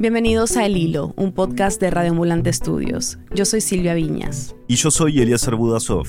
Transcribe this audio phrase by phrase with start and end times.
[0.00, 3.18] Bienvenidos a El Hilo, un podcast de Radio Ambulante Estudios.
[3.34, 4.56] Yo soy Silvia Viñas.
[4.66, 6.08] Y yo soy Elías Budasov.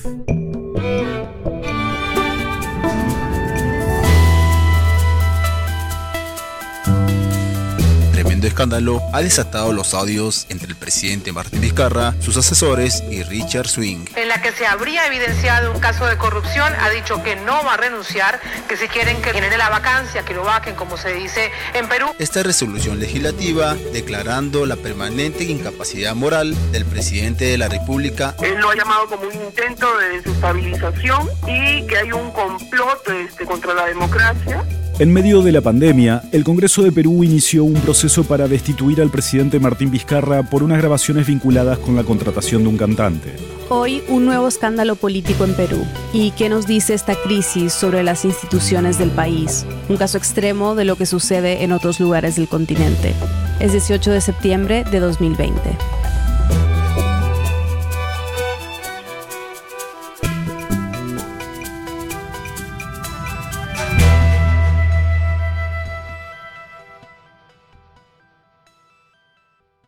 [8.48, 14.06] Escándalo ha desatado los audios entre el presidente Martín Vizcarra, sus asesores y Richard Swing.
[14.16, 17.74] En la que se habría evidenciado un caso de corrupción, ha dicho que no va
[17.74, 21.50] a renunciar, que si quieren que genere la vacancia, que lo vaquen, como se dice
[21.74, 22.06] en Perú.
[22.18, 28.34] Esta resolución legislativa declarando la permanente incapacidad moral del presidente de la República.
[28.42, 33.44] Él lo ha llamado como un intento de desestabilización y que hay un complot este,
[33.44, 34.64] contra la democracia.
[35.02, 39.10] En medio de la pandemia, el Congreso de Perú inició un proceso para destituir al
[39.10, 43.34] presidente Martín Vizcarra por unas grabaciones vinculadas con la contratación de un cantante.
[43.68, 45.84] Hoy, un nuevo escándalo político en Perú.
[46.12, 49.66] ¿Y qué nos dice esta crisis sobre las instituciones del país?
[49.88, 53.12] Un caso extremo de lo que sucede en otros lugares del continente.
[53.58, 55.58] Es 18 de septiembre de 2020.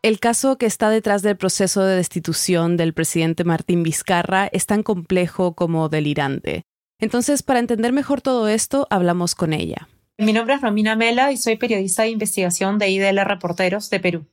[0.05, 4.83] El caso que está detrás del proceso de destitución del presidente Martín Vizcarra es tan
[4.83, 6.67] complejo como delirante.
[7.01, 9.89] Entonces, para entender mejor todo esto, hablamos con ella.
[10.19, 14.27] Mi nombre es Romina Mela y soy periodista de investigación de IDL Reporteros de Perú.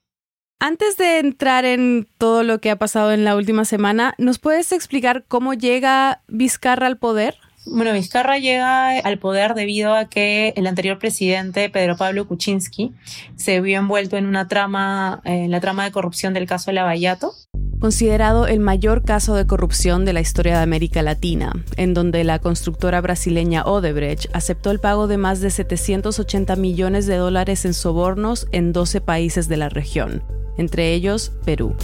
[0.60, 4.74] Antes de entrar en todo lo que ha pasado en la última semana, ¿nos puedes
[4.74, 7.38] explicar cómo llega Vizcarra al poder?
[7.66, 12.94] Bueno, Vizcarra llega al poder debido a que el anterior presidente, Pedro Pablo Kuczynski,
[13.36, 17.34] se vio envuelto en una trama, en la trama de corrupción del caso Lavallato.
[17.80, 22.40] Considerado el mayor caso de corrupción de la historia de América Latina, en donde la
[22.40, 28.48] constructora brasileña Odebrecht aceptó el pago de más de 780 millones de dólares en sobornos
[28.52, 30.24] en 12 países de la región,
[30.58, 31.76] entre ellos Perú.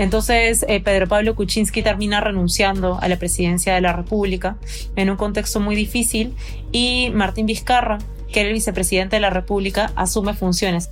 [0.00, 4.56] Entonces, eh, Pedro Pablo Kuczynski termina renunciando a la presidencia de la República
[4.96, 6.34] en un contexto muy difícil
[6.72, 7.98] y Martín Vizcarra,
[8.32, 10.88] que era el vicepresidente de la República, asume funciones.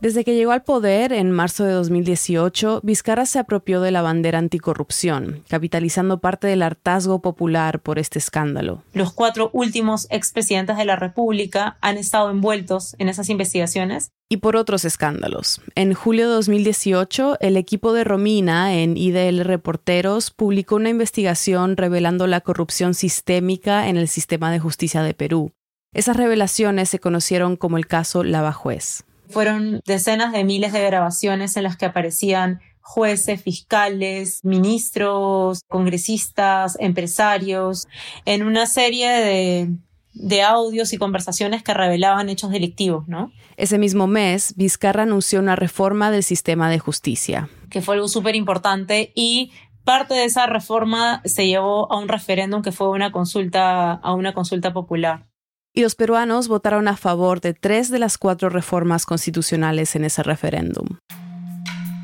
[0.00, 4.38] Desde que llegó al poder en marzo de 2018, Vizcarra se apropió de la bandera
[4.38, 8.84] anticorrupción, capitalizando parte del hartazgo popular por este escándalo.
[8.92, 14.12] Los cuatro últimos expresidentes de la República han estado envueltos en esas investigaciones.
[14.28, 15.60] Y por otros escándalos.
[15.74, 22.28] En julio de 2018, el equipo de Romina en IDL Reporteros publicó una investigación revelando
[22.28, 25.50] la corrupción sistémica en el sistema de justicia de Perú.
[25.92, 29.04] Esas revelaciones se conocieron como el caso Lava Juez.
[29.28, 37.86] Fueron decenas de miles de grabaciones en las que aparecían jueces, fiscales, ministros, congresistas, empresarios,
[38.24, 39.68] en una serie de,
[40.14, 43.30] de audios y conversaciones que revelaban hechos delictivos, ¿no?
[43.58, 47.50] Ese mismo mes, Vizcarra anunció una reforma del sistema de justicia.
[47.68, 49.52] Que fue algo súper importante y
[49.84, 54.32] parte de esa reforma se llevó a un referéndum que fue una consulta, a una
[54.32, 55.28] consulta popular
[55.74, 60.22] y los peruanos votaron a favor de tres de las cuatro reformas constitucionales en ese
[60.22, 60.86] referéndum.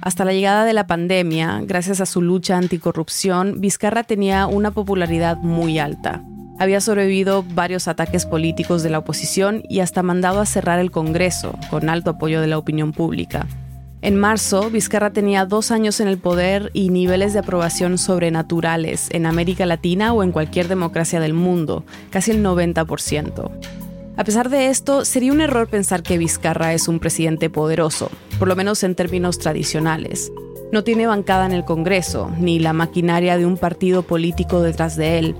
[0.03, 5.39] Hasta la llegada de la pandemia, gracias a su lucha anticorrupción, Vizcarra tenía una popularidad
[5.39, 6.23] muy alta.
[6.59, 11.59] Había sobrevivido varios ataques políticos de la oposición y hasta mandado a cerrar el Congreso,
[11.71, 13.47] con alto apoyo de la opinión pública.
[14.05, 19.25] En marzo, Vizcarra tenía dos años en el poder y niveles de aprobación sobrenaturales en
[19.25, 23.51] América Latina o en cualquier democracia del mundo, casi el 90%.
[24.19, 28.47] A pesar de esto, sería un error pensar que Vizcarra es un presidente poderoso, por
[28.47, 30.31] lo menos en términos tradicionales.
[30.71, 35.19] No tiene bancada en el Congreso, ni la maquinaria de un partido político detrás de
[35.19, 35.35] él.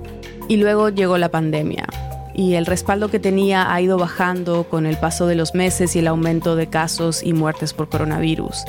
[0.47, 1.85] Y luego llegó la pandemia,
[2.35, 5.99] y el respaldo que tenía ha ido bajando con el paso de los meses y
[5.99, 8.65] el aumento de casos y muertes por coronavirus.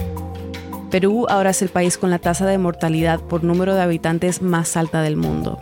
[0.91, 4.77] Perú ahora es el país con la tasa de mortalidad por número de habitantes más
[4.77, 5.59] alta del mundo.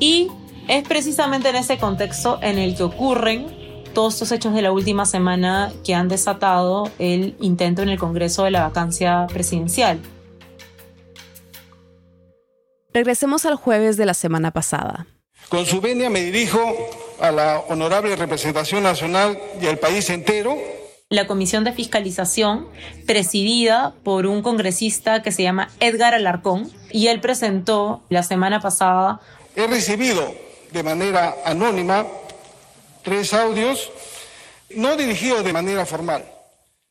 [0.00, 0.28] Y
[0.66, 3.46] es precisamente en ese contexto en el que ocurren
[3.94, 8.44] todos estos hechos de la última semana que han desatado el intento en el Congreso
[8.44, 10.00] de la vacancia presidencial.
[12.92, 15.06] Regresemos al jueves de la semana pasada.
[15.48, 16.60] Con su venia me dirijo
[17.20, 20.56] a la honorable representación nacional y al país entero.
[21.08, 22.68] La Comisión de Fiscalización,
[23.06, 29.20] presidida por un congresista que se llama Edgar Alarcón, y él presentó la semana pasada.
[29.54, 30.34] He recibido
[30.70, 32.06] de manera anónima
[33.02, 33.90] tres audios,
[34.74, 36.24] no dirigidos de manera formal,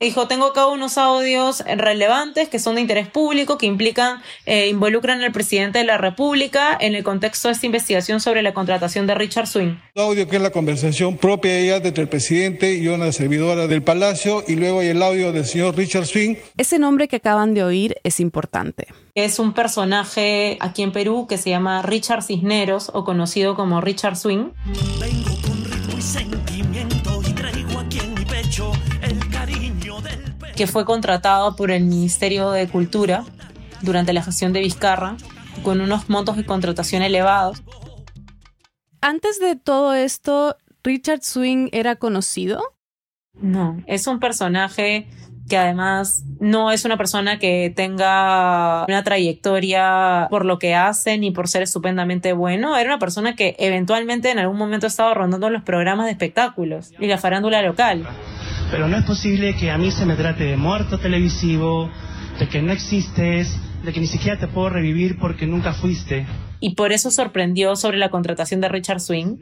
[0.02, 5.22] Dijo, tengo acá unos audios relevantes que son de interés público, que implican, eh, involucran
[5.22, 9.14] al presidente de la República en el contexto de esta investigación sobre la contratación de
[9.14, 9.76] Richard Swing.
[9.94, 13.84] El audio que es la conversación propia ella entre el presidente y una servidora del
[13.84, 16.36] Palacio y luego hay el audio del señor Richard Swing.
[16.58, 18.88] Ese nombre que acaban de oír es importante.
[19.14, 24.16] Es un personaje aquí en Perú que se llama Richard Cisneros o conocido como Richard
[24.16, 24.50] Swing.
[25.00, 25.62] Vengo con
[30.62, 33.26] que fue contratado por el Ministerio de Cultura
[33.82, 35.18] durante la gestión de Vizcarra
[35.64, 37.64] con unos montos de contratación elevados.
[39.02, 42.62] Antes de todo esto, ¿Richard Swing era conocido?
[43.34, 45.08] No, es un personaje
[45.50, 51.32] que además no es una persona que tenga una trayectoria por lo que hace ni
[51.32, 52.78] por ser estupendamente bueno.
[52.78, 57.08] Era una persona que eventualmente en algún momento estaba rondando los programas de espectáculos y
[57.08, 58.08] la farándula local.
[58.72, 61.92] Pero no es posible que a mí se me trate de muerto televisivo,
[62.40, 66.26] de que no existes, de que ni siquiera te puedo revivir porque nunca fuiste.
[66.62, 69.40] Y por eso sorprendió sobre la contratación de Richard Swing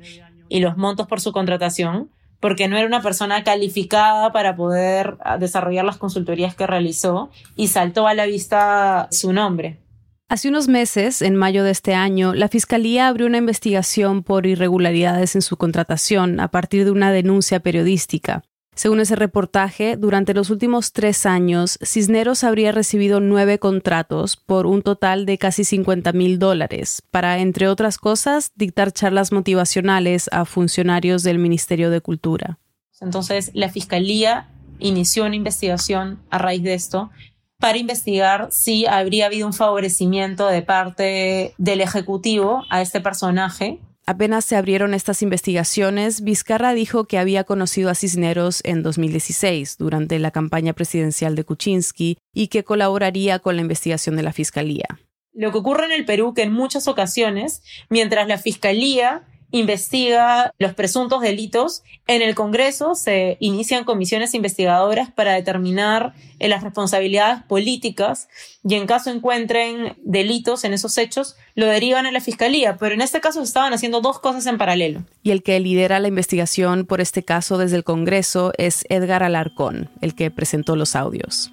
[0.49, 2.09] y los montos por su contratación,
[2.39, 8.07] porque no era una persona calificada para poder desarrollar las consultorías que realizó y saltó
[8.07, 9.79] a la vista su nombre.
[10.27, 15.35] Hace unos meses, en mayo de este año, la Fiscalía abrió una investigación por irregularidades
[15.35, 18.43] en su contratación a partir de una denuncia periodística.
[18.79, 24.83] Según ese reportaje, durante los últimos tres años, Cisneros habría recibido nueve contratos por un
[24.83, 31.23] total de casi 50 mil dólares para, entre otras cosas, dictar charlas motivacionales a funcionarios
[31.23, 32.57] del Ministerio de Cultura.
[33.01, 34.47] Entonces, la Fiscalía
[34.79, 37.09] inició una investigación a raíz de esto
[37.57, 44.43] para investigar si habría habido un favorecimiento de parte del Ejecutivo a este personaje Apenas
[44.43, 50.31] se abrieron estas investigaciones, Vizcarra dijo que había conocido a Cisneros en 2016, durante la
[50.31, 54.87] campaña presidencial de Kuczynski, y que colaboraría con la investigación de la Fiscalía.
[55.31, 57.61] Lo que ocurre en el Perú que en muchas ocasiones,
[57.91, 61.83] mientras la Fiscalía investiga los presuntos delitos.
[62.07, 68.27] En el Congreso se inician comisiones investigadoras para determinar eh, las responsabilidades políticas
[68.63, 72.77] y en caso encuentren delitos en esos hechos, lo derivan a la Fiscalía.
[72.77, 75.03] Pero en este caso se estaban haciendo dos cosas en paralelo.
[75.23, 79.89] Y el que lidera la investigación por este caso desde el Congreso es Edgar Alarcón,
[80.01, 81.51] el que presentó los audios.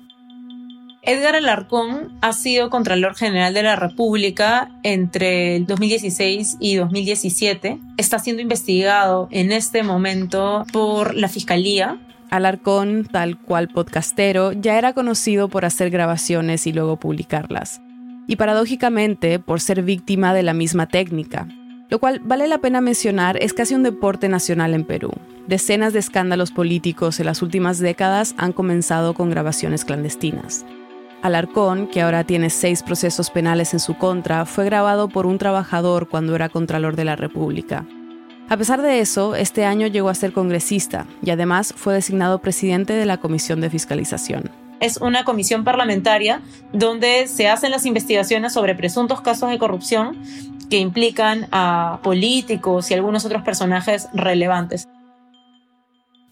[1.06, 7.78] Edgar Alarcón ha sido Contralor General de la República entre el 2016 y 2017.
[7.96, 12.00] Está siendo investigado en este momento por la Fiscalía.
[12.28, 17.80] Alarcón, tal cual podcastero, ya era conocido por hacer grabaciones y luego publicarlas.
[18.26, 21.46] Y paradójicamente, por ser víctima de la misma técnica.
[21.88, 25.12] Lo cual vale la pena mencionar es casi un deporte nacional en Perú.
[25.46, 30.66] Decenas de escándalos políticos en las últimas décadas han comenzado con grabaciones clandestinas.
[31.22, 36.08] Alarcón, que ahora tiene seis procesos penales en su contra, fue grabado por un trabajador
[36.08, 37.84] cuando era Contralor de la República.
[38.48, 42.92] A pesar de eso, este año llegó a ser congresista y además fue designado presidente
[42.92, 44.50] de la Comisión de Fiscalización.
[44.78, 46.42] Es una comisión parlamentaria
[46.72, 50.16] donde se hacen las investigaciones sobre presuntos casos de corrupción
[50.70, 54.86] que implican a políticos y algunos otros personajes relevantes.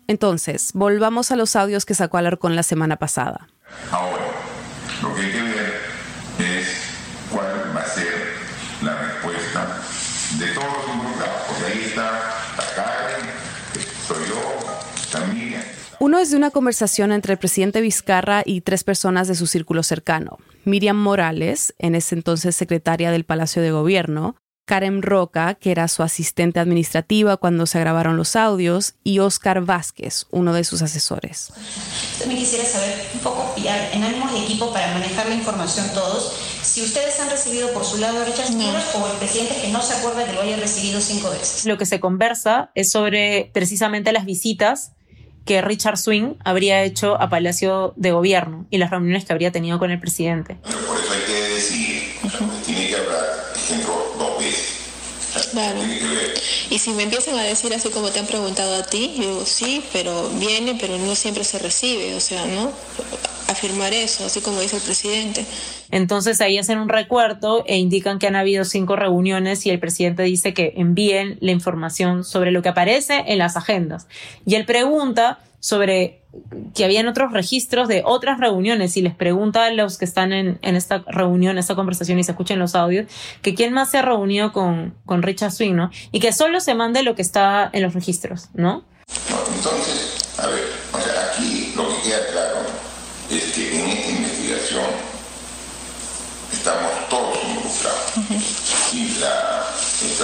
[0.07, 3.49] Entonces, volvamos a los audios que sacó Alarcón la semana pasada.
[5.05, 5.81] Lo que hay que ver
[6.39, 6.67] es
[7.31, 8.09] cuál va a ser
[8.83, 9.83] la respuesta
[10.39, 12.11] de todos los involucrados, porque ahí está
[12.57, 13.27] la Karen,
[14.09, 15.63] soy yo, también.
[16.01, 19.83] Uno es de una conversación entre el presidente Vizcarra y tres personas de su círculo
[19.83, 20.39] cercano.
[20.65, 26.03] Miriam Morales, en ese entonces secretaria del Palacio de Gobierno, Karen Roca, que era su
[26.03, 31.53] asistente administrativa cuando se grabaron los audios, y Oscar Vázquez, uno de sus asesores.
[32.19, 36.83] También quisiera saber un poco, en ánimos de equipo para manejar la información todos, si
[36.83, 40.25] ustedes han recibido por su lado a Richard o el presidente que no se acuerda
[40.25, 41.67] que lo haya recibido cinco veces.
[41.67, 44.93] Lo que se conversa es sobre precisamente las visitas
[45.45, 49.79] que Richard Swing habría hecho a Palacio de Gobierno y las reuniones que habría tenido
[49.79, 50.57] con el presidente.
[50.63, 52.64] Por eso hay que decir, tiene que hablar
[55.55, 55.79] Claro.
[56.69, 59.47] Y si me empiezan a decir así como te han preguntado a ti, yo digo,
[59.47, 62.73] sí, pero viene, pero no siempre se recibe, o sea, ¿no?
[63.49, 65.45] Afirmar eso, así como dice el presidente.
[65.91, 70.23] Entonces ahí hacen un recuerdo e indican que han habido cinco reuniones y el presidente
[70.23, 74.07] dice que envíen la información sobre lo que aparece en las agendas.
[74.47, 76.21] Y él pregunta sobre
[76.75, 80.59] que habían otros registros de otras reuniones y les pregunta a los que están en,
[80.63, 83.07] esta reunión, esta conversación y se escuchen los audios,
[83.41, 85.91] que quién más se ha reunido con, con Richard Swing, ¿no?
[86.13, 88.85] Y que solo se mande lo que está en los registros, ¿no?
[89.57, 90.14] entonces,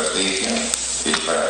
[0.01, 1.43] estrategia es para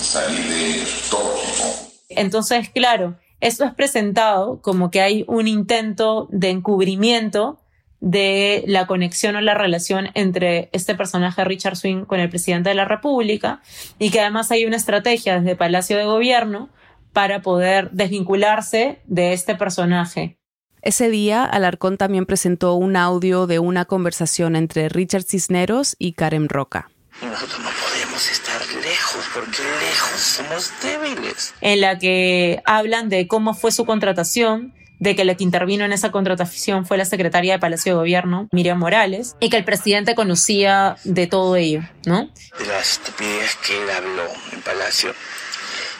[0.00, 1.92] salir de ellos todos.
[2.08, 7.58] Entonces, claro, esto es presentado como que hay un intento de encubrimiento
[8.00, 12.74] de la conexión o la relación entre este personaje Richard Swing con el presidente de
[12.74, 13.62] la República
[13.98, 16.68] y que además hay una estrategia desde Palacio de Gobierno
[17.12, 20.38] para poder desvincularse de este personaje.
[20.82, 26.48] Ese día, Alarcón también presentó un audio de una conversación entre Richard Cisneros y Karen
[26.48, 26.90] Roca.
[27.20, 31.54] Nosotros no podemos estar lejos, porque lejos somos débiles.
[31.60, 35.92] En la que hablan de cómo fue su contratación, de que la que intervino en
[35.92, 40.14] esa contratación fue la secretaria de Palacio de Gobierno, Miriam Morales, y que el presidente
[40.14, 42.30] conocía de todo ello, ¿no?
[42.56, 45.12] De la estupidez que él habló en Palacio.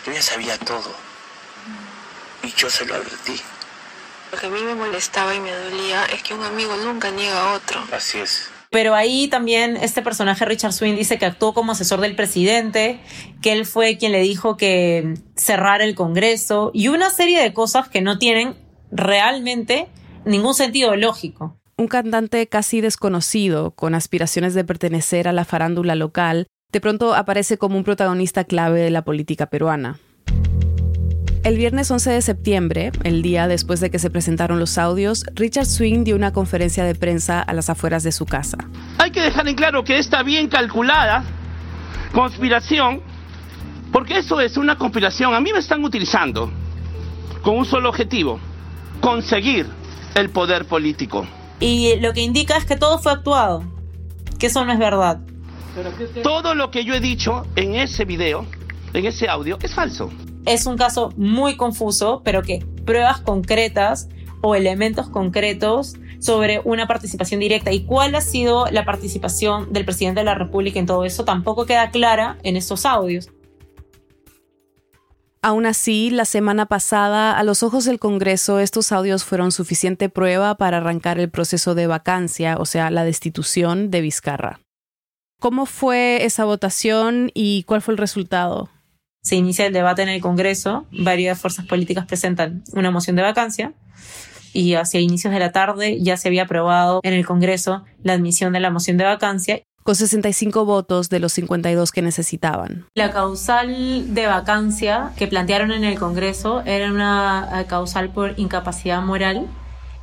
[0.06, 0.94] Yo ya sabía todo.
[2.44, 3.40] Y yo se lo advertí.
[4.30, 7.50] Lo que a mí me molestaba y me dolía es que un amigo nunca niega
[7.50, 7.84] a otro.
[7.92, 8.51] Así es.
[8.72, 13.00] Pero ahí también este personaje Richard Swing dice que actuó como asesor del presidente,
[13.42, 17.90] que él fue quien le dijo que cerrara el Congreso y una serie de cosas
[17.90, 18.56] que no tienen
[18.90, 19.88] realmente
[20.24, 21.60] ningún sentido lógico.
[21.76, 27.58] Un cantante casi desconocido, con aspiraciones de pertenecer a la farándula local, de pronto aparece
[27.58, 30.00] como un protagonista clave de la política peruana.
[31.44, 35.66] El viernes 11 de septiembre, el día después de que se presentaron los audios, Richard
[35.66, 38.58] Swing dio una conferencia de prensa a las afueras de su casa.
[38.98, 41.24] Hay que dejar en claro que esta bien calculada
[42.12, 43.02] conspiración,
[43.90, 46.48] porque eso es una conspiración, a mí me están utilizando
[47.42, 48.38] con un solo objetivo,
[49.00, 49.66] conseguir
[50.14, 51.26] el poder político.
[51.58, 53.64] Y lo que indica es que todo fue actuado,
[54.38, 55.18] que eso no es verdad.
[56.22, 58.46] Todo lo que yo he dicho en ese video,
[58.92, 60.08] en ese audio, es falso
[60.46, 64.08] es un caso muy confuso, pero que pruebas concretas
[64.40, 70.20] o elementos concretos sobre una participación directa y cuál ha sido la participación del presidente
[70.20, 73.30] de la República en todo eso tampoco queda clara en estos audios.
[75.44, 80.54] Aún así, la semana pasada, a los ojos del Congreso, estos audios fueron suficiente prueba
[80.54, 84.60] para arrancar el proceso de vacancia, o sea, la destitución de Vizcarra.
[85.40, 88.68] ¿Cómo fue esa votación y cuál fue el resultado?
[89.22, 93.72] Se inicia el debate en el Congreso, varias fuerzas políticas presentan una moción de vacancia
[94.52, 98.52] y hacia inicios de la tarde ya se había aprobado en el Congreso la admisión
[98.52, 99.62] de la moción de vacancia.
[99.84, 102.86] Con 65 votos de los 52 que necesitaban.
[102.94, 109.02] La causal de vacancia que plantearon en el Congreso era una eh, causal por incapacidad
[109.02, 109.46] moral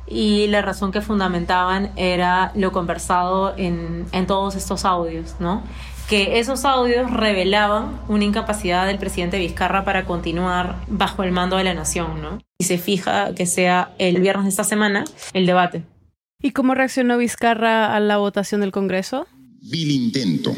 [0.06, 5.62] y la razón que fundamentaban era lo conversado en, en todos estos audios, ¿no?
[6.10, 11.62] Que esos audios revelaban una incapacidad del presidente Vizcarra para continuar bajo el mando de
[11.62, 12.40] la nación, ¿no?
[12.58, 15.84] Y se fija que sea el viernes de esta semana el debate.
[16.42, 19.28] ¿Y cómo reaccionó Vizcarra a la votación del Congreso?
[19.62, 20.52] Vil intento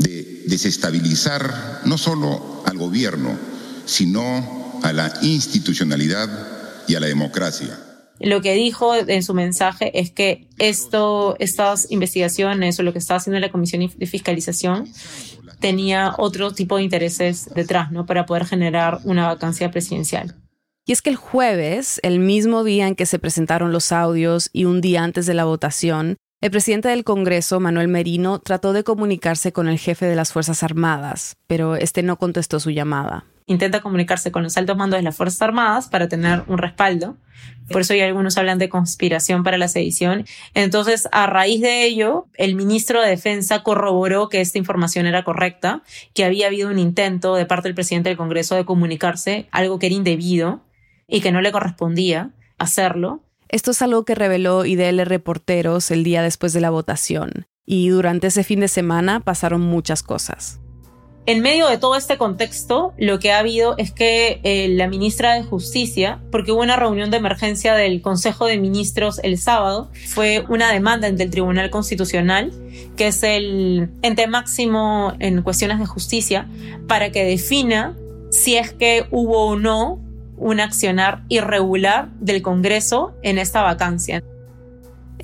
[0.00, 3.38] de desestabilizar no solo al gobierno,
[3.86, 6.28] sino a la institucionalidad
[6.86, 7.78] y a la democracia.
[8.24, 13.18] Lo que dijo en su mensaje es que esto, estas investigaciones o lo que estaba
[13.18, 14.88] haciendo la Comisión de Fiscalización
[15.60, 18.06] tenía otro tipo de intereses detrás, ¿no?
[18.06, 20.34] Para poder generar una vacancia presidencial.
[20.86, 24.64] Y es que el jueves, el mismo día en que se presentaron los audios y
[24.64, 29.52] un día antes de la votación, el presidente del Congreso, Manuel Merino, trató de comunicarse
[29.52, 34.32] con el jefe de las Fuerzas Armadas, pero este no contestó su llamada intenta comunicarse
[34.32, 37.16] con los altos mandos de las Fuerzas Armadas para tener un respaldo.
[37.70, 40.24] Por eso hay algunos hablan de conspiración para la sedición.
[40.54, 45.82] Entonces, a raíz de ello, el ministro de Defensa corroboró que esta información era correcta,
[46.14, 49.86] que había habido un intento de parte del presidente del Congreso de comunicarse, algo que
[49.86, 50.62] era indebido
[51.06, 53.22] y que no le correspondía hacerlo.
[53.48, 57.46] Esto es algo que reveló IDL Reporteros el día después de la votación.
[57.66, 60.60] Y durante ese fin de semana pasaron muchas cosas.
[61.26, 65.32] En medio de todo este contexto, lo que ha habido es que eh, la ministra
[65.32, 70.44] de Justicia, porque hubo una reunión de emergencia del Consejo de Ministros el sábado, fue
[70.50, 72.52] una demanda ante el Tribunal Constitucional,
[72.98, 76.46] que es el ente máximo en cuestiones de justicia,
[76.86, 77.96] para que defina
[78.30, 79.98] si es que hubo o no
[80.36, 84.22] un accionar irregular del Congreso en esta vacancia.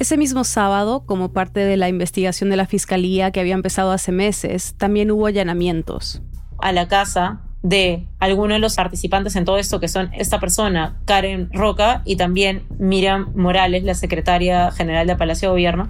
[0.01, 4.13] Ese mismo sábado, como parte de la investigación de la Fiscalía que había empezado hace
[4.13, 6.23] meses, también hubo allanamientos.
[6.59, 10.99] A la casa de algunos de los participantes en todo esto, que son esta persona,
[11.05, 15.87] Karen Roca, y también Miriam Morales, la secretaria general de Palacio de Gobierno,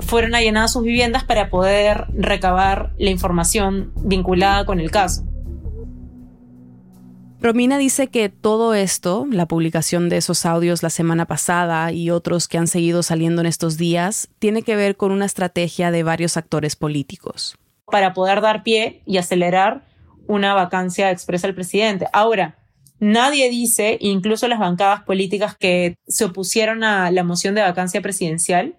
[0.00, 5.22] fueron allanadas sus viviendas para poder recabar la información vinculada con el caso.
[7.40, 12.48] Romina dice que todo esto, la publicación de esos audios la semana pasada y otros
[12.48, 16.36] que han seguido saliendo en estos días, tiene que ver con una estrategia de varios
[16.36, 17.56] actores políticos.
[17.90, 19.86] para poder dar pie y acelerar
[20.26, 22.06] una vacancia expresa al presidente.
[22.12, 22.58] Ahora,
[22.98, 28.77] nadie dice, incluso las bancadas políticas que se opusieron a la moción de vacancia presidencial,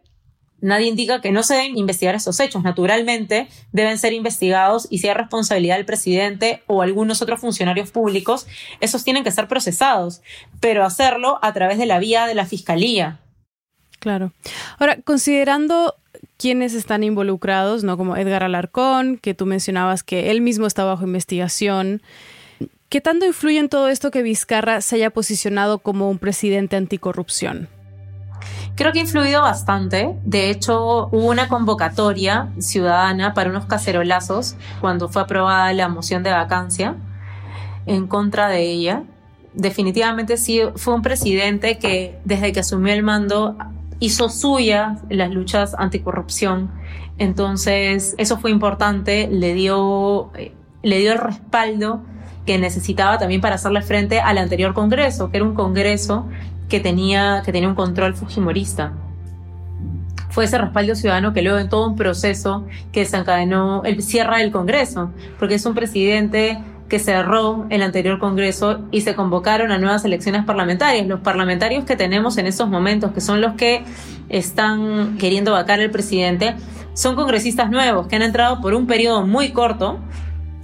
[0.62, 2.63] nadie indica que no se deben investigar esos hechos.
[2.63, 8.48] Naturalmente, deben ser investigados y si hay responsabilidad del presidente o algunos otros funcionarios públicos,
[8.80, 10.22] esos tienen que ser procesados,
[10.60, 13.20] pero hacerlo a través de la vía de la fiscalía.
[14.00, 14.32] Claro.
[14.78, 15.96] Ahora, considerando
[16.38, 17.98] quiénes están involucrados, ¿no?
[17.98, 22.01] Como Edgar Alarcón, que tú mencionabas que él mismo está bajo investigación.
[22.88, 27.68] ¿Qué tanto influye en todo esto que Vizcarra se haya posicionado como un presidente anticorrupción?
[28.80, 30.16] Creo que ha influido bastante.
[30.24, 36.32] De hecho, hubo una convocatoria ciudadana para unos cacerolazos cuando fue aprobada la moción de
[36.32, 36.96] vacancia
[37.86, 39.04] en contra de ella.
[39.54, 43.58] Definitivamente sí, fue un presidente que desde que asumió el mando
[44.00, 46.72] hizo suya las luchas anticorrupción.
[47.18, 52.02] Entonces, eso fue importante, le dio, eh, le dio el respaldo
[52.46, 56.28] que necesitaba también para hacerle frente al anterior Congreso, que era un Congreso
[56.70, 58.94] que tenía, que tenía un control fujimorista.
[60.30, 64.52] Fue ese respaldo ciudadano que luego en todo un proceso que desencadenó el cierre del
[64.52, 70.06] Congreso, porque es un presidente que cerró el anterior Congreso y se convocaron a nuevas
[70.06, 71.08] elecciones parlamentarias.
[71.08, 73.84] Los parlamentarios que tenemos en estos momentos, que son los que
[74.30, 76.56] están queriendo vacar al presidente,
[76.94, 80.00] son congresistas nuevos que han entrado por un periodo muy corto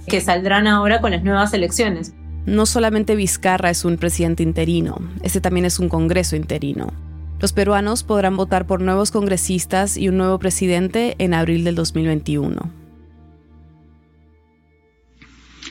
[0.06, 2.14] que saldrán ahora con las nuevas elecciones.
[2.46, 6.92] No solamente Vizcarra es un presidente interino, este también es un Congreso interino.
[7.40, 12.70] Los peruanos podrán votar por nuevos congresistas y un nuevo presidente en abril del 2021.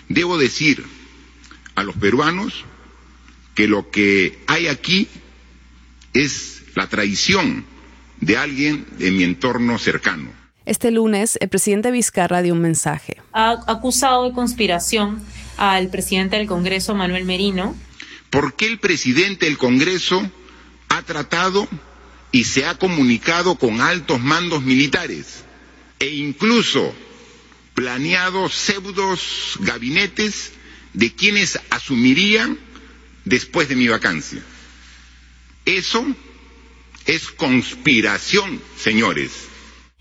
[0.09, 0.83] Debo decir
[1.75, 2.65] a los peruanos
[3.55, 5.07] que lo que hay aquí
[6.13, 7.63] es la traición
[8.19, 10.29] de alguien de mi entorno cercano.
[10.65, 13.17] Este lunes, el presidente Vizcarra dio un mensaje.
[13.31, 15.21] Ha acusado de conspiración
[15.57, 17.75] al presidente del Congreso, Manuel Merino.
[18.29, 20.29] ¿Por qué el presidente del Congreso
[20.89, 21.67] ha tratado
[22.31, 25.43] y se ha comunicado con altos mandos militares
[25.99, 26.93] e incluso
[27.73, 30.51] planeado pseudos gabinetes
[30.93, 32.57] de quienes asumirían
[33.25, 34.41] después de mi vacancia.
[35.65, 36.05] Eso
[37.05, 39.31] es conspiración, señores.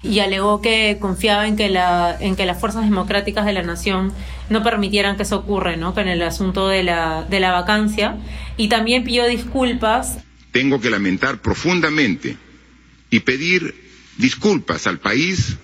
[0.05, 4.13] Y alegó que confiaba en que, la, en que las fuerzas democráticas de la nación
[4.51, 5.95] no permitieran que eso ocurra, ¿no?
[5.95, 8.19] Con el asunto de la, de la vacancia.
[8.57, 10.19] Y también pidió disculpas.
[10.53, 12.37] Tengo que lamentar profundamente
[13.11, 13.75] y pedir
[14.19, 15.57] disculpas al país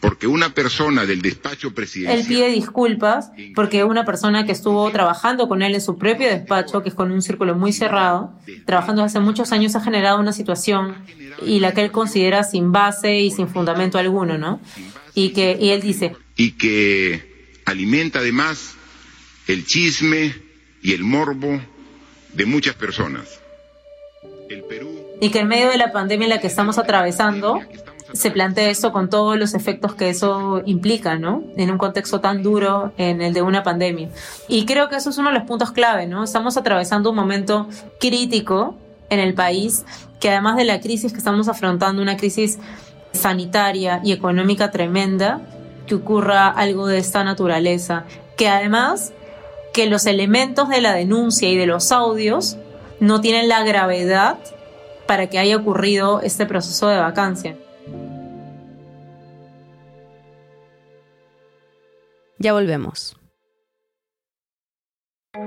[0.00, 2.20] porque una persona del despacho presidencial...
[2.20, 6.82] Él pide disculpas porque una persona que estuvo trabajando con él en su propio despacho,
[6.82, 8.32] que es con un círculo muy cerrado,
[8.64, 10.96] trabajando hace muchos años, ha generado una situación
[11.44, 14.60] y la que él considera sin base y sin fundamento alguno, ¿no?
[15.14, 16.14] Y que y él dice...
[16.36, 18.76] Y que alimenta además
[19.48, 20.34] el chisme
[20.80, 21.60] y el morbo
[22.34, 23.40] de muchas personas.
[24.48, 24.94] El Perú...
[25.20, 27.60] Y que en medio de la pandemia en la que estamos atravesando,
[28.12, 31.42] se plantea eso con todos los efectos que eso implica, ¿no?
[31.56, 34.08] En un contexto tan duro en el de una pandemia.
[34.48, 36.24] Y creo que eso es uno de los puntos clave, ¿no?
[36.24, 37.68] Estamos atravesando un momento
[38.00, 38.74] crítico
[39.10, 39.84] en el país,
[40.20, 42.58] que además de la crisis que estamos afrontando, una crisis
[43.12, 45.40] sanitaria y económica tremenda,
[45.86, 48.04] que ocurra algo de esta naturaleza,
[48.36, 49.12] que además
[49.72, 52.56] que los elementos de la denuncia y de los audios
[53.00, 54.38] no tienen la gravedad
[55.06, 57.56] para que haya ocurrido este proceso de vacancia.
[62.38, 63.16] Ya volvemos.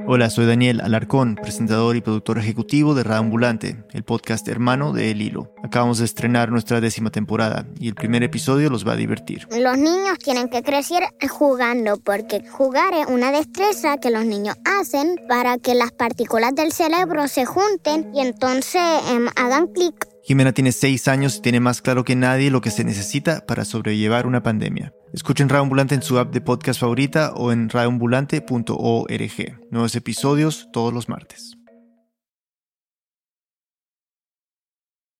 [0.07, 5.11] Hola, soy Daniel Alarcón, presentador y productor ejecutivo de Radio Ambulante, el podcast hermano de
[5.11, 5.53] El Hilo.
[5.63, 9.47] Acabamos de estrenar nuestra décima temporada y el primer episodio los va a divertir.
[9.51, 15.15] Los niños tienen que crecer jugando porque jugar es una destreza que los niños hacen
[15.27, 20.71] para que las partículas del cerebro se junten y entonces em, hagan clic Jimena tiene
[20.71, 24.43] seis años y tiene más claro que nadie lo que se necesita para sobrellevar una
[24.43, 24.93] pandemia.
[25.13, 29.71] Escuchen Radio Ambulante en su app de podcast favorita o en radioambulante.org.
[29.71, 31.57] Nuevos episodios todos los martes.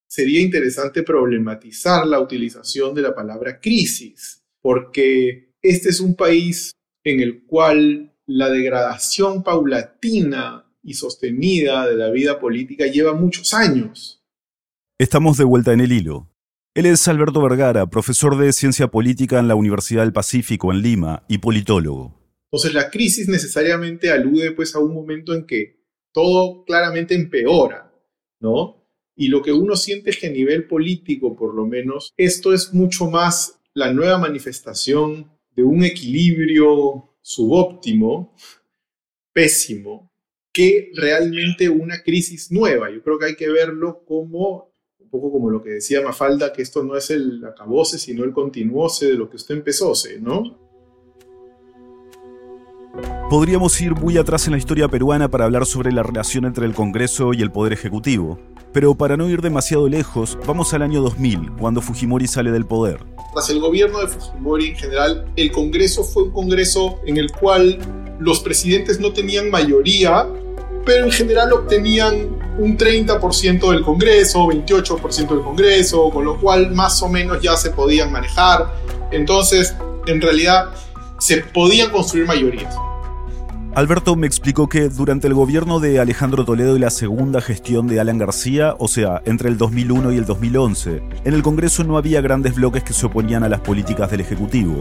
[0.08, 7.20] Sería interesante problematizar la utilización de la palabra crisis, porque este es un país en
[7.20, 14.21] el cual la degradación paulatina y sostenida de la vida política lleva muchos años
[14.98, 16.28] Estamos de vuelta en el hilo.
[16.74, 21.24] Él es Alberto Vergara, profesor de Ciencia Política en la Universidad del Pacífico en Lima
[21.28, 22.20] y politólogo.
[22.50, 27.90] Entonces la crisis necesariamente alude pues a un momento en que todo claramente empeora,
[28.40, 28.86] ¿no?
[29.16, 32.72] Y lo que uno siente es que a nivel político, por lo menos, esto es
[32.72, 38.34] mucho más la nueva manifestación de un equilibrio subóptimo,
[39.32, 40.12] pésimo,
[40.52, 42.90] que realmente una crisis nueva.
[42.90, 44.71] Yo creo que hay que verlo como,
[45.12, 49.06] poco como lo que decía Mafalda, que esto no es el acabose, sino el continuose
[49.06, 50.56] de lo que usted empezó, ¿no?
[53.28, 56.74] Podríamos ir muy atrás en la historia peruana para hablar sobre la relación entre el
[56.74, 58.38] Congreso y el Poder Ejecutivo.
[58.72, 63.04] Pero para no ir demasiado lejos, vamos al año 2000, cuando Fujimori sale del poder.
[63.34, 67.78] Tras el gobierno de Fujimori en general, el Congreso fue un Congreso en el cual
[68.18, 70.26] los presidentes no tenían mayoría,
[70.84, 77.02] pero en general obtenían un 30% del Congreso, 28% del Congreso, con lo cual más
[77.02, 78.72] o menos ya se podían manejar.
[79.10, 79.74] Entonces,
[80.06, 80.70] en realidad,
[81.18, 82.74] se podían construir mayorías.
[83.74, 88.00] Alberto me explicó que durante el gobierno de Alejandro Toledo y la segunda gestión de
[88.00, 92.20] Alan García, o sea, entre el 2001 y el 2011, en el Congreso no había
[92.20, 94.78] grandes bloques que se oponían a las políticas del Ejecutivo.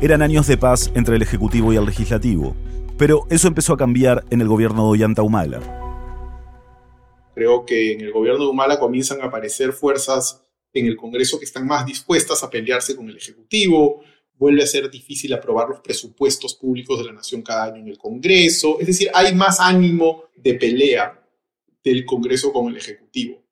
[0.00, 2.56] Eran años de paz entre el Ejecutivo y el Legislativo.
[2.96, 5.60] Pero eso empezó a cambiar en el gobierno de Ollanta Humala.
[7.34, 11.44] Creo que en el gobierno de Humala comienzan a aparecer fuerzas en el Congreso que
[11.44, 14.02] están más dispuestas a pelearse con el Ejecutivo,
[14.36, 17.98] vuelve a ser difícil aprobar los presupuestos públicos de la nación cada año en el
[17.98, 18.78] Congreso.
[18.80, 21.20] Es decir, hay más ánimo de pelea
[21.82, 23.42] del Congreso con el Ejecutivo.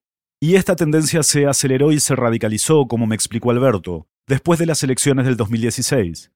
[0.41, 4.83] Y esta tendencia se aceleró y se radicalizó, como me explicó Alberto, después de las
[4.83, 6.32] elecciones del 2016.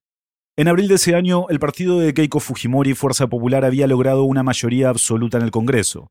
[0.59, 4.41] En abril de ese año, el partido de Keiko Fujimori Fuerza Popular había logrado una
[4.41, 6.09] mayoría absoluta en el Congreso.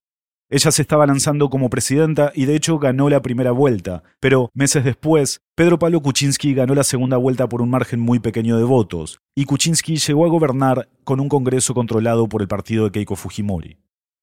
[0.49, 4.85] Ella se estaba lanzando como presidenta y de hecho ganó la primera vuelta, pero meses
[4.85, 9.19] después, Pedro Pablo Kuczynski ganó la segunda vuelta por un margen muy pequeño de votos,
[9.35, 13.79] y Kuczynski llegó a gobernar con un Congreso controlado por el partido de Keiko Fujimori.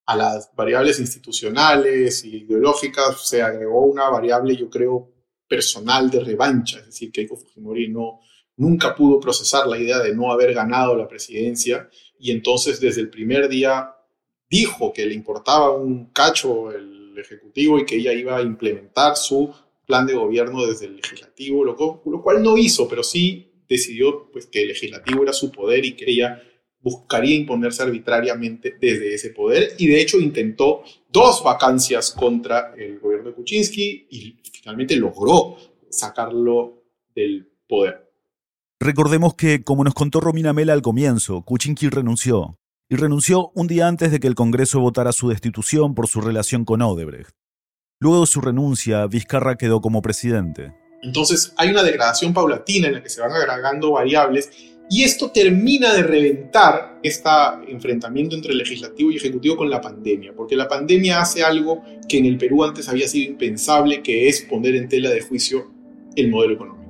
[0.05, 5.11] A las variables institucionales y ideológicas se agregó una variable, yo creo,
[5.49, 8.21] personal de revancha, es decir, Keiko Fujimori no,
[8.57, 11.89] nunca pudo procesar la idea de no haber ganado la presidencia
[12.19, 13.95] y entonces desde el primer día
[14.49, 19.53] dijo que le importaba un cacho el Ejecutivo y que ella iba a implementar su
[19.85, 24.63] plan de gobierno desde el Legislativo, lo, cual no hizo, pero sí decidió pues, que
[24.63, 26.41] el Legislativo era su poder y que ella
[26.81, 33.29] buscaría imponerse arbitrariamente desde ese poder y de hecho intentó dos vacancias contra el gobierno
[33.29, 35.55] de Kuczynski y finalmente logró
[35.89, 36.83] sacarlo
[37.15, 38.02] del poder.
[38.83, 43.87] Recordemos que, como nos contó Romina Mela al comienzo, Kuczynski renunció y renunció un día
[43.87, 47.29] antes de que el Congreso votara su destitución por su relación con Odebrecht.
[48.01, 50.73] Luego de su renuncia, Vizcarra quedó como presidente.
[51.01, 54.51] Entonces hay una degradación paulatina en la que se van agregando variables
[54.89, 57.29] y esto termina de reventar este
[57.69, 62.25] enfrentamiento entre legislativo y ejecutivo con la pandemia, porque la pandemia hace algo que en
[62.25, 65.71] el Perú antes había sido impensable, que es poner en tela de juicio
[66.17, 66.82] el modelo económico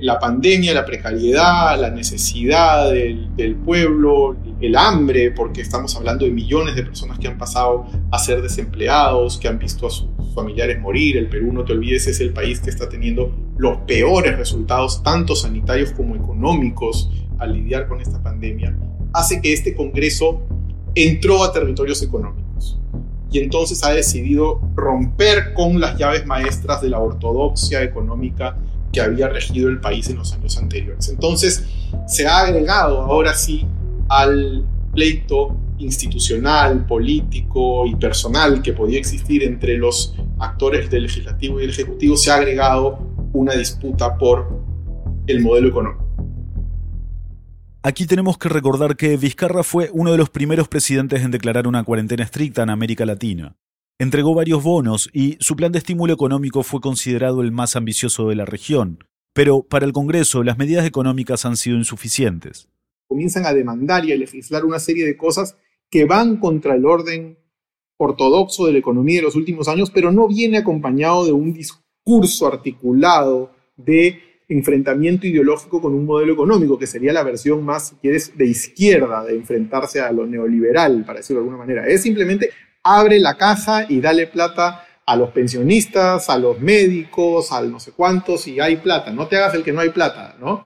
[0.00, 6.74] la pandemia, la precariedad, la necesidad del, pueblo, el hambre, porque estamos hablando de millones
[6.74, 11.16] de personas que han pasado a ser desempleados, que han visto a sus familiares morir.
[11.16, 15.36] El Perú, no te olvides, es el país que está teniendo los peores resultados, tanto
[15.36, 18.76] sanitarios como económicos, al lidiar con esta pandemia,
[19.12, 20.42] hace que este Congreso
[20.94, 22.78] entró a territorios económicos
[23.30, 28.56] y entonces ha decidido romper con las llaves maestras de la ortodoxia económica
[28.94, 31.08] que había regido el país en los años anteriores.
[31.08, 31.64] Entonces,
[32.06, 33.66] se ha agregado ahora sí
[34.08, 41.64] al pleito institucional, político y personal que podía existir entre los actores del legislativo y
[41.64, 42.98] el ejecutivo, se ha agregado
[43.32, 44.62] una disputa por
[45.26, 46.04] el modelo económico.
[47.82, 51.84] Aquí tenemos que recordar que Vizcarra fue uno de los primeros presidentes en declarar una
[51.84, 53.56] cuarentena estricta en América Latina.
[53.96, 58.34] Entregó varios bonos y su plan de estímulo económico fue considerado el más ambicioso de
[58.34, 59.04] la región.
[59.32, 62.68] Pero para el Congreso las medidas económicas han sido insuficientes.
[63.06, 65.56] Comienzan a demandar y a legislar una serie de cosas
[65.90, 67.38] que van contra el orden
[67.96, 72.48] ortodoxo de la economía de los últimos años, pero no viene acompañado de un discurso
[72.48, 78.36] articulado de enfrentamiento ideológico con un modelo económico, que sería la versión más, si quieres,
[78.36, 81.86] de izquierda, de enfrentarse a lo neoliberal, para decirlo de alguna manera.
[81.86, 82.50] Es simplemente
[82.84, 87.92] abre la caja y dale plata a los pensionistas, a los médicos, al no sé
[87.92, 89.10] cuántos, y hay plata.
[89.10, 90.64] No te hagas el que no hay plata, ¿no?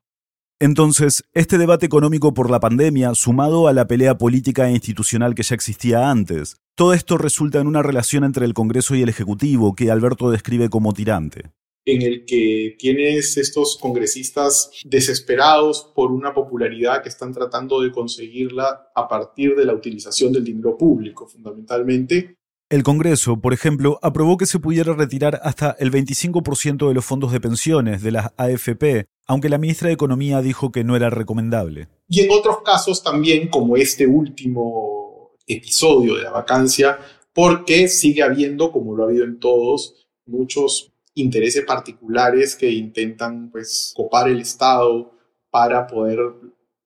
[0.60, 5.44] Entonces, este debate económico por la pandemia, sumado a la pelea política e institucional que
[5.44, 9.74] ya existía antes, todo esto resulta en una relación entre el Congreso y el Ejecutivo
[9.74, 11.52] que Alberto describe como tirante
[11.88, 18.90] en el que tienes estos congresistas desesperados por una popularidad que están tratando de conseguirla
[18.94, 22.36] a partir de la utilización del dinero público, fundamentalmente.
[22.70, 27.32] El Congreso, por ejemplo, aprobó que se pudiera retirar hasta el 25% de los fondos
[27.32, 31.88] de pensiones de las AFP aunque la ministra de Economía dijo que no era recomendable.
[32.08, 36.98] Y en otros casos también, como este último episodio de la vacancia,
[37.34, 43.92] porque sigue habiendo, como lo ha habido en todos, muchos intereses particulares que intentan pues
[43.94, 45.12] copar el Estado
[45.50, 46.18] para poder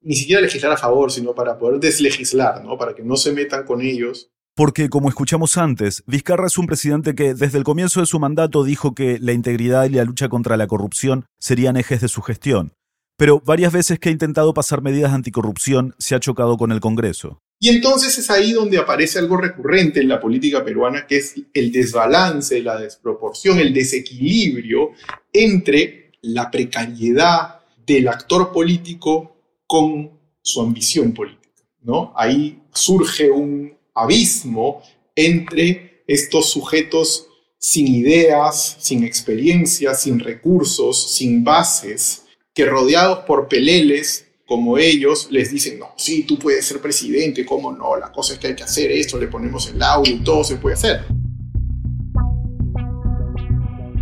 [0.00, 2.76] ni siquiera legislar a favor, sino para poder deslegislar, ¿no?
[2.76, 7.14] Para que no se metan con ellos porque, como escuchamos antes, Vizcarra es un presidente
[7.14, 10.58] que desde el comienzo de su mandato dijo que la integridad y la lucha contra
[10.58, 12.74] la corrupción serían ejes de su gestión.
[13.22, 17.40] Pero varias veces que ha intentado pasar medidas anticorrupción se ha chocado con el Congreso.
[17.60, 21.70] Y entonces es ahí donde aparece algo recurrente en la política peruana, que es el
[21.70, 24.90] desbalance, la desproporción, el desequilibrio
[25.32, 29.36] entre la precariedad del actor político
[29.68, 31.62] con su ambición política.
[31.82, 32.12] ¿no?
[32.16, 34.82] Ahí surge un abismo
[35.14, 42.22] entre estos sujetos sin ideas, sin experiencia, sin recursos, sin bases,
[42.54, 47.72] que rodeados por peleles como ellos les dicen, no, sí, tú puedes ser presidente, ¿cómo
[47.72, 47.96] no?
[47.96, 50.56] La cosa es que hay que hacer esto, le ponemos el audio y todo se
[50.56, 51.06] puede hacer.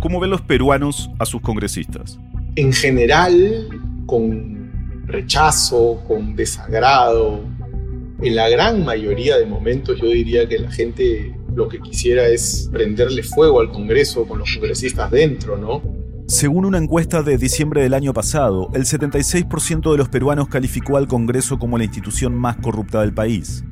[0.01, 2.19] ¿Cómo ven los peruanos a sus congresistas?
[2.57, 3.69] En general,
[4.05, 7.45] con rechazo, con desagrado,
[8.21, 12.67] en la gran mayoría de momentos yo diría que la gente lo que quisiera es
[12.71, 16.00] prenderle fuego al Congreso con los congresistas dentro, ¿no?
[16.31, 21.09] Según una encuesta de diciembre del año pasado, el 76% de los peruanos calificó al
[21.09, 23.65] Congreso como la institución más corrupta del país.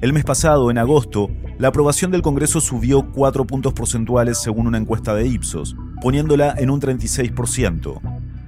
[0.00, 4.78] El mes pasado, en agosto, la aprobación del Congreso subió 4 puntos porcentuales según una
[4.78, 8.00] encuesta de Ipsos, poniéndola en un 36%.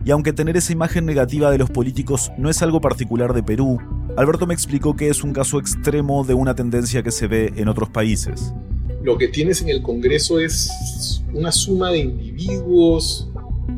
[0.02, 3.78] Y aunque tener esa imagen negativa de los políticos no es algo particular de Perú,
[4.16, 7.68] Alberto me explicó que es un caso extremo de una tendencia que se ve en
[7.68, 8.54] otros países.
[9.02, 13.27] Lo que tienes en el Congreso es una suma de individuos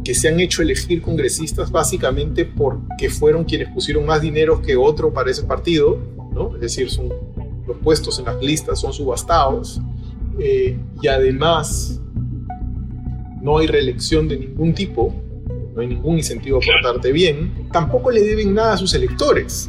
[0.05, 5.12] que se han hecho elegir congresistas básicamente porque fueron quienes pusieron más dinero que otro
[5.12, 5.98] para ese partido,
[6.33, 6.55] ¿no?
[6.55, 7.09] Es decir, son,
[7.66, 9.81] los puestos en las listas son subastados
[10.38, 12.00] eh, y además
[13.42, 15.14] no hay reelección de ningún tipo,
[15.74, 19.68] no hay ningún incentivo a portarte bien, tampoco le deben nada a sus electores.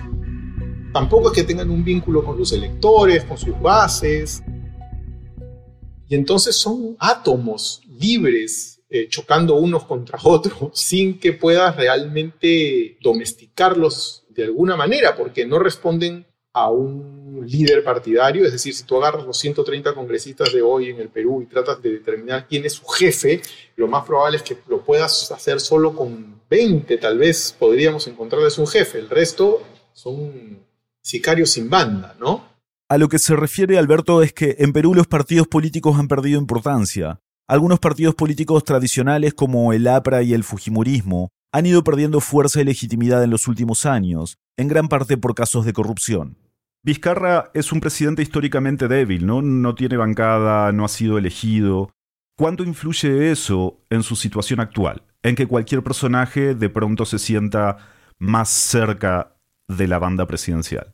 [0.93, 4.43] Tampoco es que tengan un vínculo con los electores, con sus bases.
[6.09, 14.25] Y entonces son átomos libres eh, chocando unos contra otros sin que puedas realmente domesticarlos
[14.27, 19.25] de alguna manera, porque no responden a un líder partidario, es decir, si tú agarras
[19.25, 22.85] los 130 congresistas de hoy en el Perú y tratas de determinar quién es su
[22.85, 23.41] jefe,
[23.77, 28.57] lo más probable es que lo puedas hacer solo con 20, tal vez podríamos encontrarles
[28.57, 30.59] un jefe, el resto son
[31.01, 32.51] sicarios sin banda, ¿no?
[32.89, 36.37] A lo que se refiere Alberto es que en Perú los partidos políticos han perdido
[36.37, 37.21] importancia.
[37.47, 42.63] Algunos partidos políticos tradicionales como el APRA y el Fujimorismo han ido perdiendo fuerza y
[42.63, 46.37] legitimidad en los últimos años, en gran parte por casos de corrupción.
[46.83, 49.41] Vizcarra es un presidente históricamente débil, ¿no?
[49.41, 51.91] No tiene bancada, no ha sido elegido.
[52.37, 55.03] ¿Cuánto influye eso en su situación actual?
[55.21, 57.77] En que cualquier personaje de pronto se sienta
[58.17, 59.35] más cerca
[59.67, 60.93] de la banda presidencial.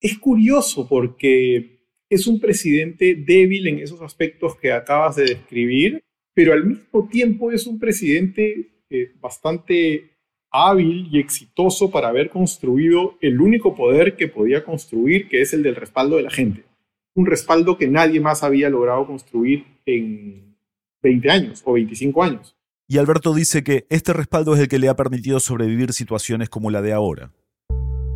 [0.00, 1.79] Es curioso porque
[2.10, 6.02] es un presidente débil en esos aspectos que acabas de describir,
[6.34, 10.10] pero al mismo tiempo es un presidente eh, bastante
[10.50, 15.62] hábil y exitoso para haber construido el único poder que podía construir, que es el
[15.62, 16.64] del respaldo de la gente.
[17.14, 20.56] Un respaldo que nadie más había logrado construir en
[21.02, 22.56] 20 años o 25 años.
[22.88, 26.72] Y Alberto dice que este respaldo es el que le ha permitido sobrevivir situaciones como
[26.72, 27.30] la de ahora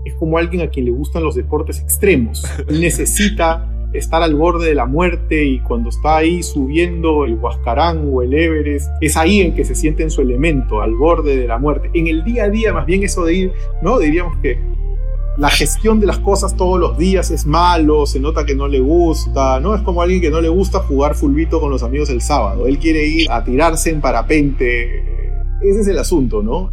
[0.04, 2.44] es como alguien a quien le gustan los deportes extremos.
[2.68, 8.22] necesita estar al borde de la muerte y cuando está ahí subiendo el Huascarán o
[8.22, 11.58] el Everest, es ahí en que se siente en su elemento, al borde de la
[11.58, 11.90] muerte.
[11.94, 13.52] En el día a día, más bien eso de ir,
[13.82, 13.98] ¿no?
[13.98, 14.58] Diríamos que
[15.36, 18.80] la gestión de las cosas todos los días es malo, se nota que no le
[18.80, 19.74] gusta, ¿no?
[19.74, 22.66] Es como alguien que no le gusta jugar fulbito con los amigos el sábado.
[22.66, 25.00] Él quiere ir a tirarse en parapente.
[25.62, 26.70] Ese es el asunto, ¿no?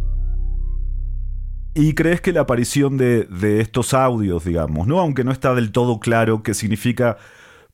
[1.74, 3.26] ¿Y crees que la aparición de,
[3.60, 5.00] estos audios, digamos, ¿no?
[5.00, 7.16] aunque no está del todo claro qué significa,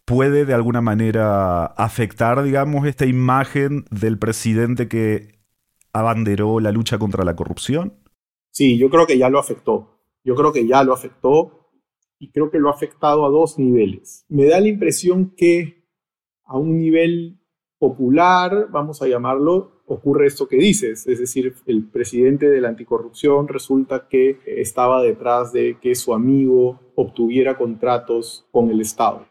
[0.05, 5.41] puede de alguna manera afectar, digamos, esta imagen del presidente que
[5.93, 7.95] abanderó la lucha contra la corrupción?
[8.53, 10.01] Sí, yo creo que ya lo afectó.
[10.25, 11.71] Yo creo que ya lo afectó
[12.21, 14.25] y creo que lo ha afectado a dos niveles.
[14.29, 15.85] Me da la impresión que
[16.45, 17.41] a un nivel
[17.79, 23.48] popular, vamos a llamarlo, ocurre esto que dices, es decir, el presidente de la anticorrupción
[23.48, 29.27] resulta que estaba detrás de que su amigo obtuviera contratos con el Estado.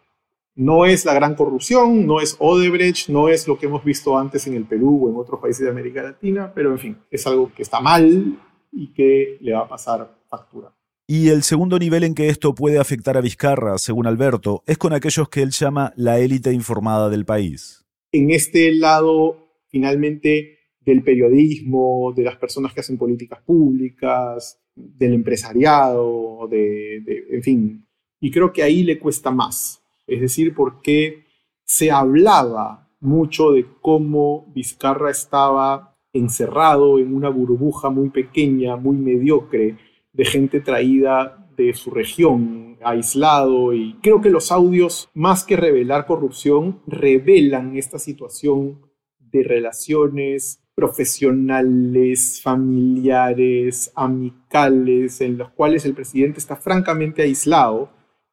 [0.56, 4.48] No es la gran corrupción, no es Odebrecht, no es lo que hemos visto antes
[4.48, 7.52] en el Perú o en otros países de América Latina, pero en fin, es algo
[7.56, 8.40] que está mal
[8.72, 10.74] y que le va a pasar factura.
[11.08, 14.92] Y el segundo nivel en que esto puede afectar a Vizcarra, según Alberto, es con
[14.92, 17.86] aquellos que él llama la élite informada del país.
[18.12, 19.47] En este lado,
[19.78, 27.86] finalmente, del periodismo, de las personas que hacen políticas públicas, del empresariado, de, en fin.
[28.20, 29.84] Y creo que ahí le cuesta más.
[30.08, 31.26] Es decir, porque
[31.64, 39.78] se hablaba mucho de cómo Vizcarra estaba encerrado en una burbuja muy pequeña, muy mediocre,
[40.12, 46.08] de gente traída de su región, aislado, y creo que los audios, más que revelar
[46.08, 48.87] corrupción, revelan esta situación
[49.32, 57.90] de relaciones profesionales, familiares, amicales, en los cuales el presidente está francamente aislado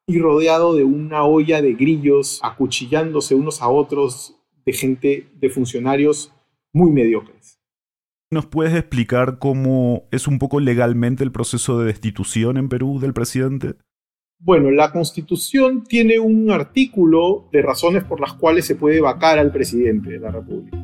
[0.06, 6.32] y rodeado de una olla de grillos acuchillándose unos a otros de gente, de funcionarios
[6.72, 7.58] muy mediocres.
[8.30, 13.14] ¿Nos puedes explicar cómo es un poco legalmente el proceso de destitución en Perú del
[13.14, 13.76] presidente?
[14.44, 19.50] Bueno, la constitución tiene un artículo de razones por las cuales se puede vacar al
[19.50, 20.76] presidente de la República.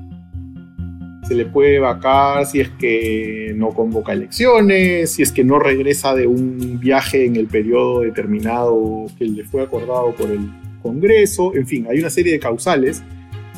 [1.29, 6.15] Se le puede vacar si es que no convoca elecciones, si es que no regresa
[6.15, 10.51] de un viaje en el periodo determinado que le fue acordado por el
[10.83, 13.03] Congreso, en fin, hay una serie de causales.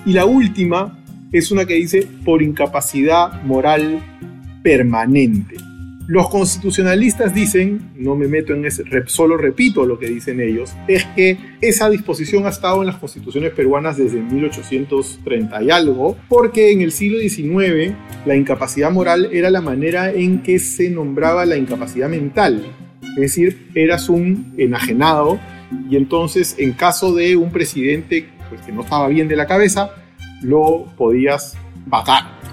[0.05, 0.99] Y la última
[1.31, 4.01] es una que dice por incapacidad moral
[4.65, 5.55] permanente.
[6.09, 11.05] Los constitucionalistas dicen, no me meto en ese, solo repito lo que dicen ellos, es
[11.17, 16.81] que esa disposición ha estado en las constituciones peruanas desde 1830 y algo, porque en
[16.81, 17.95] el siglo XIX
[18.27, 22.67] la incapacidad moral era la manera en que se nombraba la incapacidad mental.
[23.17, 25.39] Es decir, eras un enajenado
[25.89, 29.91] y entonces en caso de un presidente pues, que no estaba bien de la cabeza,
[30.43, 32.52] lo podías vacar.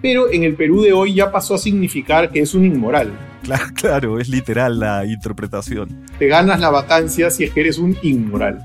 [0.00, 3.12] Pero en el Perú de hoy ya pasó a significar que es un inmoral.
[3.42, 6.04] Claro, claro, es literal la interpretación.
[6.18, 8.64] Te ganas la vacancia si es que eres un inmoral.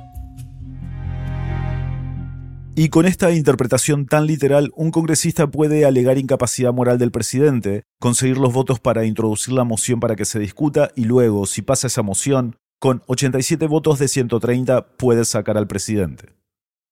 [2.76, 8.38] Y con esta interpretación tan literal, un congresista puede alegar incapacidad moral del presidente, conseguir
[8.38, 12.02] los votos para introducir la moción para que se discuta y luego, si pasa esa
[12.02, 16.30] moción, con 87 votos de 130 puede sacar al presidente.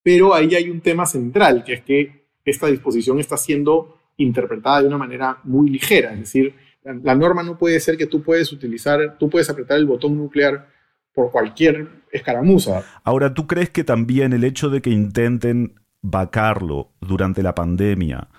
[0.04, 4.88] Pero ahí hay un tema central, que es que esta disposición está siendo interpretada de
[4.88, 6.13] una manera muy ligera.
[6.13, 9.86] Es decir, la, norma no puede ser que tú puedes utilizar, tú puedes apretar el
[9.86, 10.67] botón nuclear
[11.13, 12.84] por cualquier escaramuza.
[13.03, 18.29] Ahora, ¿tú crees que también el hecho de que intenten vacarlo durante la pandemia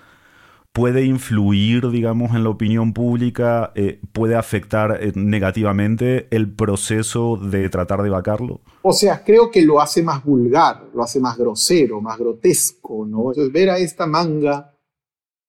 [0.73, 7.69] puede influir, digamos, en la opinión pública, eh, puede afectar eh, negativamente el proceso de
[7.69, 8.61] tratar de vacarlo?
[8.81, 13.29] O sea, creo que lo hace más vulgar, lo hace más grosero, más grotesco, ¿no?
[13.29, 14.72] Entonces, ver a esta manga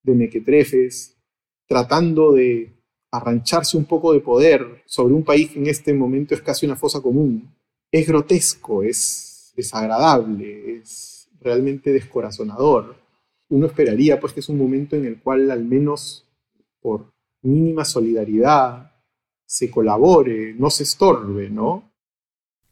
[0.05, 1.17] de mequetrefes
[1.67, 2.73] tratando de
[3.11, 6.77] arrancharse un poco de poder sobre un país que en este momento es casi una
[6.77, 7.53] fosa común,
[7.91, 13.05] es grotesco, es desagradable, es realmente descorazonador
[13.49, 16.29] uno esperaría pues que es un momento en el cual al menos
[16.81, 17.13] por
[17.43, 18.93] mínima solidaridad
[19.47, 21.93] se colabore, no se estorbe, ¿no?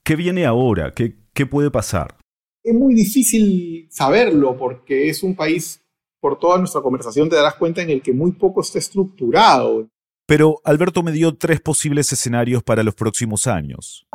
[0.03, 0.93] ¿Qué viene ahora?
[0.95, 2.17] ¿Qué, qué puede pasar?
[2.65, 5.82] Es muy difícil saberlo porque es un país,
[6.23, 9.89] por toda nuestra conversación te darás cuenta en el que muy poco está estructurado.
[10.25, 14.07] Pero Alberto me dio tres posibles escenarios para los próximos años.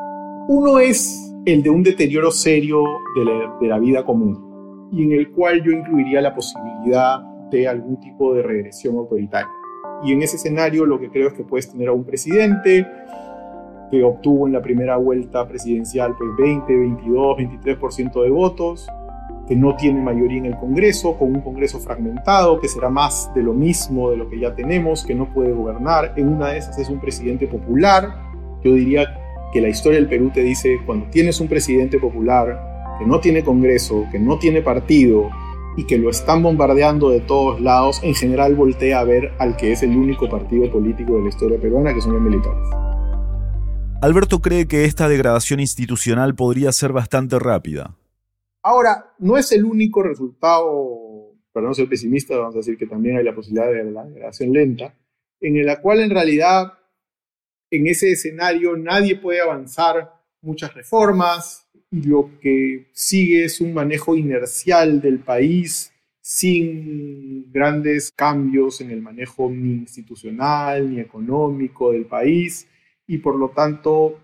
[0.47, 2.81] Uno es el de un deterioro serio
[3.13, 7.19] de la, de la vida común y en el cual yo incluiría la posibilidad
[7.51, 9.51] de algún tipo de regresión autoritaria.
[10.05, 12.87] Y en ese escenario lo que creo es que puedes tener a un presidente
[13.91, 18.87] que obtuvo en la primera vuelta presidencial pues 20, 22, 23% de votos,
[19.47, 23.43] que no tiene mayoría en el Congreso, con un Congreso fragmentado, que será más de
[23.43, 26.13] lo mismo de lo que ya tenemos, que no puede gobernar.
[26.17, 28.13] En una de esas es un presidente popular.
[28.63, 29.05] Yo diría
[29.53, 33.43] que la historia del Perú te dice, cuando tienes un presidente popular, que no tiene
[33.43, 35.29] Congreso, que no tiene partido
[35.77, 39.71] y que lo están bombardeando de todos lados, en general voltea a ver al que
[39.71, 42.67] es el único partido político de la historia peruana, que son los militares.
[44.01, 47.95] Alberto cree que esta degradación institucional podría ser bastante rápida.
[48.67, 53.15] Ahora, no es el único resultado, para no ser pesimista, vamos a decir que también
[53.15, 54.93] hay la posibilidad de la degradación lenta,
[55.39, 56.73] en la cual en realidad
[57.71, 60.11] en ese escenario nadie puede avanzar
[60.41, 68.81] muchas reformas, y lo que sigue es un manejo inercial del país sin grandes cambios
[68.81, 72.67] en el manejo ni institucional ni económico del país
[73.07, 74.19] y por lo tanto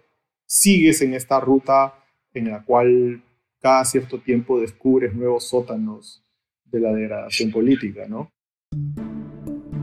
[0.46, 1.94] sigues en esta ruta
[2.34, 3.24] en la cual
[3.64, 6.24] cada cierto tiempo descubres nuevos sótanos
[6.66, 8.30] de la degradación política, ¿no?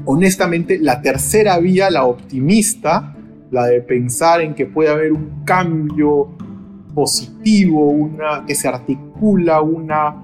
[0.05, 3.15] honestamente, la tercera vía, la optimista,
[3.51, 6.37] la de pensar en que puede haber un cambio
[6.95, 10.17] positivo, una que se articula una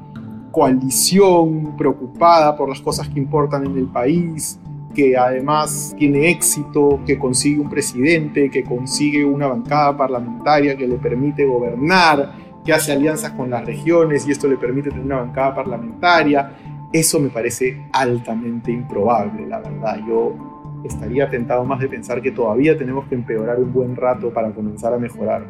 [0.50, 4.58] coalición preocupada por las cosas que importan en el país,
[4.94, 10.96] que además tiene éxito, que consigue un presidente, que consigue una bancada parlamentaria que le
[10.96, 15.54] permite gobernar, que hace alianzas con las regiones y esto le permite tener una bancada
[15.54, 16.52] parlamentaria.
[16.92, 20.00] Eso me parece altamente improbable, la verdad.
[20.06, 24.52] Yo estaría tentado más de pensar que todavía tenemos que empeorar un buen rato para
[24.52, 25.46] comenzar a mejorar.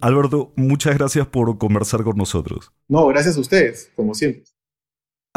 [0.00, 2.72] Alberto, muchas gracias por conversar con nosotros.
[2.88, 4.42] No, gracias a ustedes, como siempre.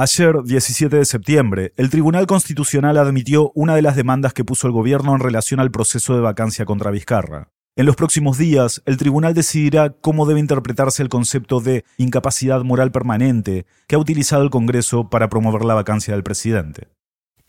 [0.02, 4.72] Ayer, 17 de septiembre, el Tribunal Constitucional admitió una de las demandas que puso el
[4.72, 7.50] gobierno en relación al proceso de vacancia contra Vizcarra.
[7.76, 12.94] En los próximos días, el tribunal decidirá cómo debe interpretarse el concepto de incapacidad moral
[12.94, 16.88] permanente que ha utilizado el Congreso para promover la vacancia del presidente.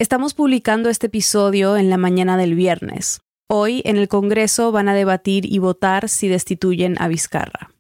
[0.00, 3.20] Estamos publicando este episodio en la mañana del viernes.
[3.48, 7.70] Hoy en el Congreso van a debatir y votar si destituyen a Vizcarra.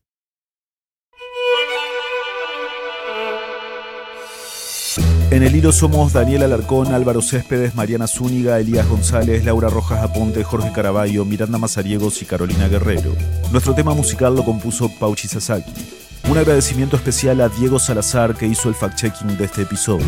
[5.30, 10.42] En el hilo somos Daniel Alarcón, Álvaro Céspedes, Mariana Zúñiga, Elías González, Laura Rojas Aponte,
[10.42, 13.14] Jorge Caraballo, Miranda Mazariegos y Carolina Guerrero.
[13.52, 15.72] Nuestro tema musical lo compuso Pauchi Sasaki.
[16.28, 20.06] Un agradecimiento especial a Diego Salazar que hizo el fact-checking de este episodio.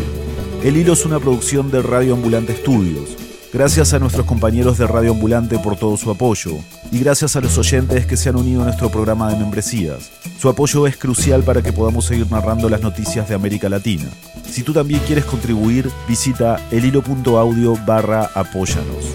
[0.65, 3.17] El hilo es una producción de Radio Ambulante Estudios.
[3.53, 6.57] Gracias a nuestros compañeros de Radio Ambulante por todo su apoyo
[6.91, 10.11] y gracias a los oyentes que se han unido a nuestro programa de membresías.
[10.41, 14.09] Su apoyo es crucial para que podamos seguir narrando las noticias de América Latina.
[14.53, 19.07] Si tú también quieres contribuir, visita elhilo.audio barra apóyanos.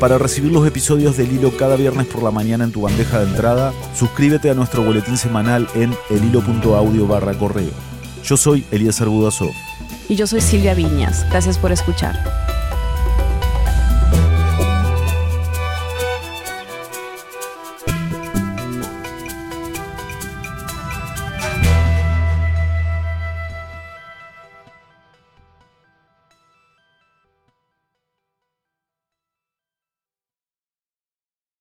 [0.00, 3.26] Para recibir los episodios del Hilo cada viernes por la mañana en tu bandeja de
[3.28, 7.72] entrada, suscríbete a nuestro boletín semanal en elhilo.audio barra correo.
[8.24, 9.52] Yo soy Elías Arbudazov.
[10.08, 11.26] Y yo soy Silvia Viñas.
[11.28, 12.45] Gracias por escuchar.